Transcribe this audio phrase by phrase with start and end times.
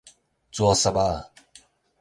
[0.51, 1.29] 紙屑仔